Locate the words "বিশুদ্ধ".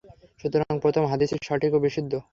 1.83-2.13